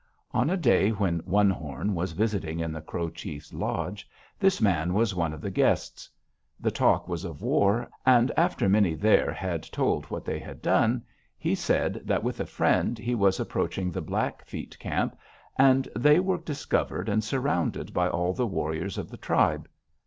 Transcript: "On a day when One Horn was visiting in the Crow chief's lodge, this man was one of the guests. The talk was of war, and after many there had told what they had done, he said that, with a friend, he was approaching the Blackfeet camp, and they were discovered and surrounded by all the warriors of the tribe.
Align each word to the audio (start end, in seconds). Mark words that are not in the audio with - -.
"On 0.31 0.49
a 0.49 0.57
day 0.57 0.89
when 0.89 1.19
One 1.25 1.51
Horn 1.51 1.93
was 1.93 2.13
visiting 2.13 2.59
in 2.59 2.71
the 2.71 2.81
Crow 2.81 3.11
chief's 3.11 3.53
lodge, 3.53 4.09
this 4.39 4.59
man 4.59 4.95
was 4.95 5.13
one 5.13 5.31
of 5.31 5.41
the 5.41 5.51
guests. 5.51 6.09
The 6.59 6.71
talk 6.71 7.07
was 7.07 7.23
of 7.23 7.43
war, 7.43 7.87
and 8.03 8.31
after 8.35 8.67
many 8.67 8.95
there 8.95 9.31
had 9.31 9.61
told 9.61 10.05
what 10.05 10.25
they 10.25 10.39
had 10.39 10.59
done, 10.63 11.03
he 11.37 11.53
said 11.53 12.01
that, 12.05 12.23
with 12.23 12.39
a 12.39 12.47
friend, 12.47 12.97
he 12.97 13.13
was 13.13 13.39
approaching 13.39 13.91
the 13.91 14.01
Blackfeet 14.01 14.79
camp, 14.79 15.15
and 15.55 15.87
they 15.95 16.19
were 16.19 16.39
discovered 16.39 17.07
and 17.07 17.23
surrounded 17.23 17.93
by 17.93 18.09
all 18.09 18.33
the 18.33 18.47
warriors 18.47 18.97
of 18.97 19.07
the 19.11 19.17
tribe. 19.17 19.69